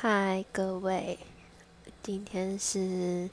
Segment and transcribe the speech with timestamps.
[0.00, 1.18] 嗨，各位，
[2.04, 3.28] 今天是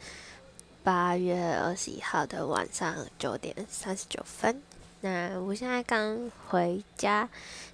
[0.83, 4.64] 八月二十一号的晚上九点三十九分。
[5.01, 7.30] 那我现在刚回家，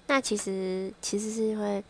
[0.06, 1.82] 那其实其实是因为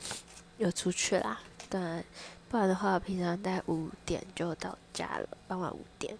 [0.58, 2.04] 有出去啦，对，
[2.48, 6.16] 不然的话平常大概五点就到家了，傍晚五点。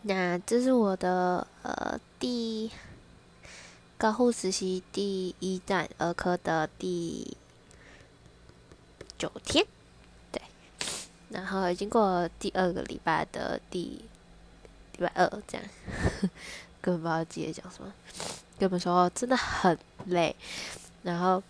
[0.00, 2.70] 那这是我的呃第
[3.98, 7.36] 高护实习第一站儿科的第。
[9.20, 9.62] 九天，
[10.32, 10.40] 对，
[11.28, 14.02] 然后已经过了第二个礼拜的第
[14.96, 15.66] 礼拜二，这样
[16.80, 17.92] 根本不知道接讲什么，
[18.58, 20.34] 跟我们说真的很累。
[21.02, 21.42] 然后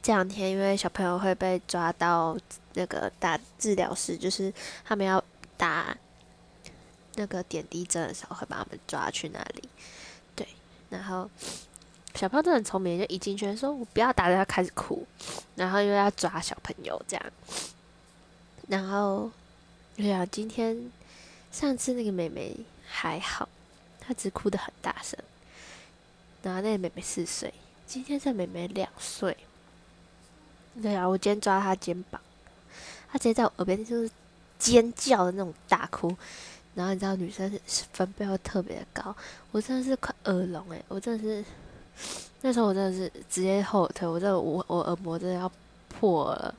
[0.00, 2.38] 这两天因为小朋友会被抓到
[2.74, 5.22] 那个打治疗室，就是他们要
[5.56, 5.96] 打
[7.16, 9.68] 那个点滴针的时候，会把他们抓去那里。
[10.36, 10.46] 对，
[10.88, 11.28] 然后。
[12.14, 15.06] 小朋友真的很聪明，就一进去说：“我不要打。”他开始哭，
[15.58, 17.26] 然后又要抓小朋友这样。
[18.68, 19.28] 然后，
[19.96, 20.90] 对呀，今天
[21.50, 23.48] 上次那个妹妹还好，
[23.98, 25.18] 她只哭的很大声。
[26.42, 27.52] 然后那个妹妹四岁，
[27.86, 29.36] 今天这妹妹两岁。
[30.80, 32.20] 对啊，我今天抓她肩膀，
[33.10, 34.08] 她直接在我耳边就是
[34.60, 36.16] 尖叫的那种大哭。
[36.76, 39.16] 然后你知道女生是分贝会特别的高，
[39.50, 41.44] 我真的是快耳聋诶，我真的是。
[42.40, 45.50] 那时候我真的是直接后退，我这我我耳膜真的要
[45.88, 46.54] 破了，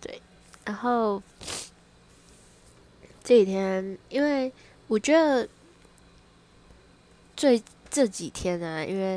[0.00, 0.20] 对。
[0.64, 1.22] 然后
[3.24, 4.52] 这几天，因为
[4.88, 5.48] 我觉得
[7.34, 9.14] 最这几天呢，因为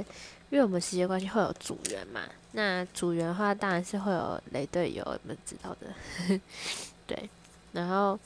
[0.49, 2.21] 因为我们时间关系会有组员嘛，
[2.53, 6.39] 那组员的话当然是会有雷队友，你们知道的，
[7.05, 7.29] 对。
[7.73, 8.17] 然后，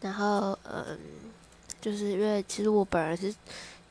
[0.00, 0.98] 然后嗯，
[1.80, 3.34] 就是因为其实我本人是。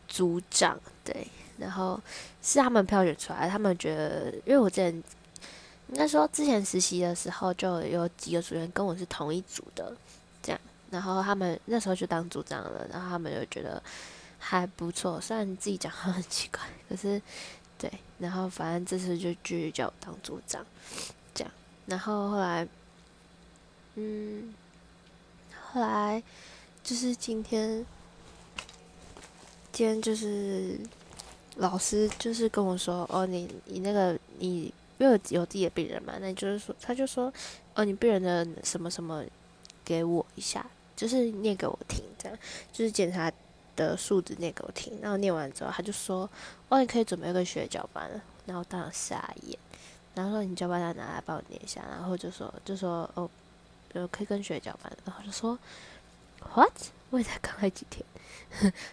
[0.08, 2.00] 组长对，然后
[2.42, 4.94] 是他们票选出来，他们觉得，因为我之前
[5.90, 9.96] 应该说之前实习的时候就有几个组员跟我是同一组的，
[10.42, 10.60] 这样，
[10.92, 13.82] 然后他们那时候就当组长了，然后他们就觉得
[14.40, 17.22] 还不错，虽然自己讲话很奇怪，可是
[17.78, 20.66] 对，然后反正这次就继续叫我当组长，
[21.34, 21.52] 这样，
[21.86, 22.68] 然后后来，
[23.96, 24.54] 嗯，
[25.72, 26.22] 后来
[26.84, 27.86] 就是今天。
[29.78, 30.80] 今天就是
[31.56, 37.32] 老师就是跟我说哦，你你那个你因为有自己的病人嘛，那就是说他就说
[37.74, 39.24] 哦，你病人的什么什么
[39.84, 42.38] 给我一下，就是念给我听，这样
[42.72, 43.32] 就是检查
[43.76, 44.98] 的数字念给我听。
[45.02, 46.30] 然后念完之后，他就说
[46.70, 48.10] 哦，你可以准备一个血脚板。
[48.46, 49.58] 然后当然傻眼，
[50.14, 53.28] 然后说你脚板拿来帮我念一下，然后就说就说哦，
[53.94, 54.96] 呃，可以跟血脚板。
[55.04, 55.58] 然后就说
[56.54, 56.72] what？
[57.10, 58.06] 我也才刚来几天。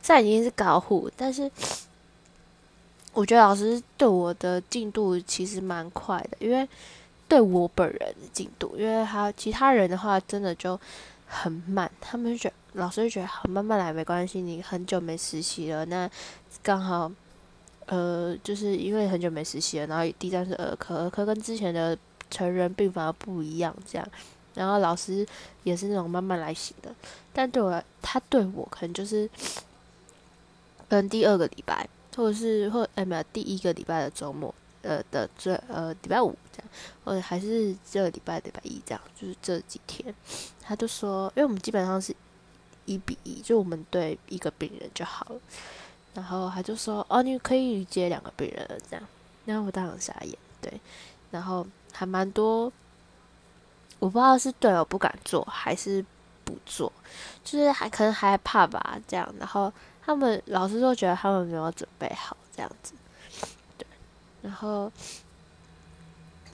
[0.00, 1.50] 虽然已经是高护，但是
[3.12, 6.66] 我觉得老师对我的进度其实蛮快的，因为
[7.28, 10.78] 对我本人的进度，因为他其他人的话真的就
[11.26, 16.10] 很慢，他们觉老师就觉得很慢慢来没关系，你很久没实习了，那
[16.62, 17.10] 刚好
[17.86, 21.96] 呃就是因为很久没实习了，然后第三是儿科，儿科跟之前的
[22.30, 24.08] 成人病房不一样，这样。
[24.54, 25.26] 然后老师
[25.62, 26.94] 也是那种慢慢来型的，
[27.32, 29.28] 但对我他对我可能就是，
[30.88, 36.68] 嗯，第二个礼拜，或者是或哎没有第一个礼拜的周末，呃的这呃礼拜五这样，
[37.04, 40.14] 或者还是这个礼拜礼拜一这样，就是这几天，
[40.60, 42.14] 他就说，因为我们基本上是
[42.84, 45.40] 一比一，就我们对一个病人就好了，
[46.14, 49.04] 然后他就说，哦，你可以接两个病人了这样，
[49.44, 50.80] 然后我当场傻眼，对，
[51.30, 52.72] 然后还蛮多。
[53.98, 56.04] 我不知道是队友不敢做还是
[56.44, 56.92] 不做，
[57.44, 59.32] 就是还可能害怕吧，这样。
[59.38, 59.72] 然后
[60.04, 62.92] 他们老师都觉得他们没有准备好这样子，
[63.78, 63.86] 对。
[64.42, 64.90] 然后，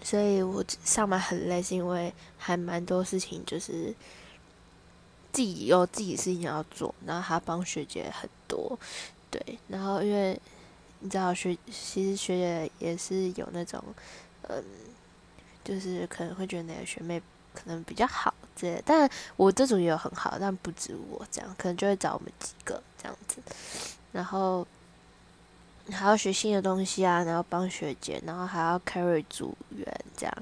[0.02, 3.94] 所以我上班很累，是因为还蛮多事情，就是
[5.32, 8.78] 自己有自己事情要做，然后还帮学姐很多，
[9.30, 9.58] 对。
[9.68, 10.38] 然后因为
[11.00, 13.82] 你知道学，其实学姐也是有那种，
[14.42, 14.62] 嗯，
[15.64, 17.22] 就是可能会觉得哪个学妹。
[17.58, 23.38] 可能比较好之类，但我这组也有很好，但不止我这样，可能就会找我们几个这样子，
[24.12, 24.64] 然后
[25.90, 30.34] 还要学新的东西啊，然后帮学姐，然后还要 carry 组员这样，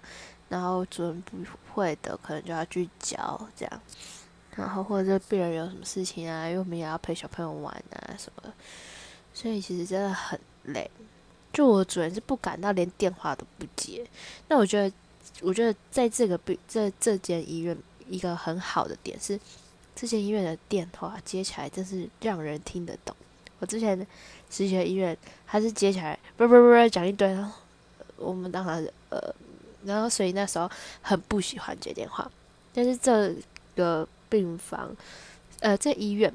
[0.51, 1.39] 然后主任不
[1.73, 3.81] 会的，可能就要去教这样，
[4.55, 8.53] 然后或者病人有什么事情啊，因为我们也要陪小朋友玩啊什么，
[9.33, 10.91] 所以其实真的很累，
[11.51, 14.07] 就我主任是不敢到连电话都不接，
[14.49, 14.95] 那我觉得。
[15.43, 17.77] 我觉得在这个病这这间医院
[18.09, 19.39] 一个很好的点是，
[19.95, 23.15] 这间医院的电话接起来真是让人听得懂。
[23.59, 23.99] 我之前
[24.51, 27.53] 实习的医院，他是接起来不不不讲一堆，然后
[28.17, 29.35] 我们当然呃
[29.85, 30.71] 然后所以那时候
[31.01, 32.31] 很不喜欢接电话。
[32.75, 33.35] 但是这
[33.75, 34.95] 个病房，
[35.61, 36.33] 呃，这医院，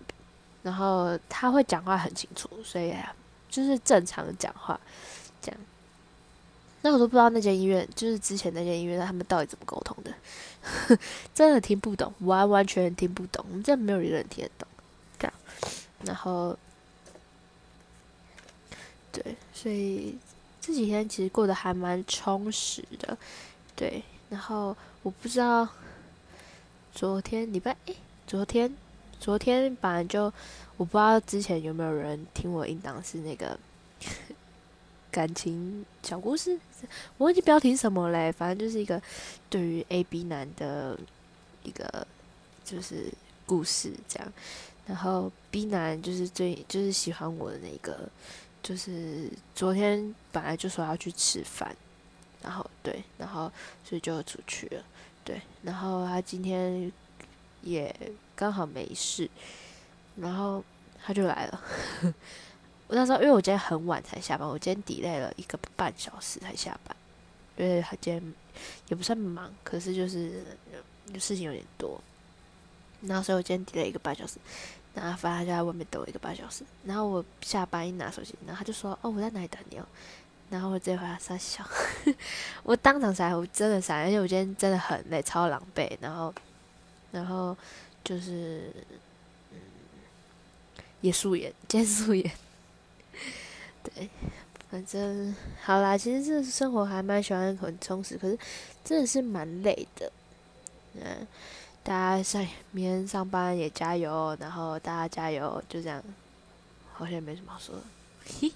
[0.64, 2.94] 然后他会讲话很清楚，所以
[3.50, 4.80] 就是正常讲话
[5.42, 5.62] 这样。
[6.84, 10.98] 那我都不知道那间医院，就是之前那间医院，他们到底怎么沟通的，
[11.34, 14.68] 真的听不懂，完完全听不懂，真的没有一个人听得懂。
[15.20, 15.34] 这样，
[16.04, 16.58] 然后，
[19.12, 20.18] 对，所以
[20.60, 23.18] 这几天其实过得还蛮充实的，
[23.76, 24.02] 对。
[24.30, 25.68] 然后我不知道，
[26.96, 27.96] 昨天礼拜诶，
[28.26, 28.76] 昨天，
[29.20, 30.34] 昨天本来就
[30.78, 33.60] 我不知道之前有没有人听我应当是那个。
[35.12, 36.58] 感情小故事，
[37.18, 39.02] 我忘记标题什么嘞，反正就是一个
[39.50, 40.98] 对于 A B 男的
[41.64, 42.08] 一个
[42.64, 43.12] 就是
[43.46, 44.34] 故事这样，
[44.86, 48.10] 然后 B 男就是最就是喜欢我的那个，
[48.64, 51.76] 就是昨天本来就说要去吃饭，
[52.42, 53.52] 然后对，然后
[53.84, 54.84] 所以就出去了，
[55.26, 56.90] 对，然后他今天
[57.62, 57.94] 也
[58.34, 59.30] 刚好没事，
[60.16, 60.64] 然后
[61.04, 61.64] 他就来了。
[62.92, 66.94] 我那时候，因为我今天很晚才下班，我今天 delay 了一个半小时才下班，
[67.56, 68.34] 因为他今天
[68.90, 70.44] 也不算忙，可是就是
[71.18, 72.02] 事情有点多，
[73.04, 74.40] 然后所以我今天 delay 一个半小时，
[74.94, 79.88] 然后反正他就在外面等我一个半小时，然后我下班一拿手机，然后他就说：“哦，我在哪里等你哦？”
[80.52, 81.66] 然后我直接回他傻笑，
[82.64, 86.34] 我当场傻，我真的傻，而且我今天真的很累，超狼狈，然后，
[87.14, 87.56] 然后
[88.04, 88.70] 就是
[89.54, 89.58] 嗯，
[91.00, 92.30] 也素颜，今天素颜。
[93.84, 94.10] 对，
[94.70, 95.98] 反正好啦。
[95.98, 98.18] 其实这生活还蛮喜欢，很充实。
[98.18, 98.38] 可是
[98.84, 100.12] 真的是蛮累的。
[100.96, 101.28] 嗯，
[101.84, 106.04] 大家上明天上班也加油，然后大家加油，就这样。
[106.94, 107.82] 好像没什么好说的。
[108.40, 108.52] 嘿。